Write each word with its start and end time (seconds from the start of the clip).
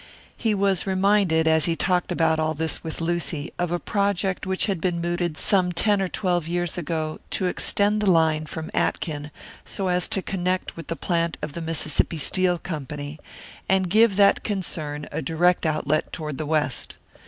He 0.35 0.55
was 0.55 0.87
reminded, 0.87 1.47
as 1.47 1.65
he 1.65 1.75
talked 1.75 2.11
about 2.11 2.39
all 2.39 2.55
this 2.55 2.83
with 2.83 3.01
Lucy, 3.01 3.53
of 3.59 3.71
a 3.71 3.77
project 3.77 4.47
which 4.47 4.65
had 4.65 4.81
been 4.81 4.99
mooted 4.99 5.37
some 5.37 5.71
ten 5.71 6.01
or 6.01 6.07
twelve 6.07 6.47
years 6.47 6.75
ago, 6.75 7.19
to 7.29 7.45
extend 7.45 8.01
the 8.01 8.09
line 8.09 8.47
from 8.47 8.71
Atkin 8.73 9.29
so 9.63 9.89
as 9.89 10.07
to 10.07 10.23
connect 10.23 10.75
with 10.75 10.87
the 10.87 10.95
plant 10.95 11.37
of 11.43 11.53
the 11.53 11.61
Mississippi 11.61 12.17
Steel 12.17 12.57
Company, 12.57 13.19
and 13.69 13.91
give 13.91 14.15
that 14.15 14.43
concern 14.43 15.07
a 15.11 15.21
direct 15.21 15.67
outlet 15.67 16.11
toward 16.11 16.39
the 16.39 16.47
west. 16.47 16.95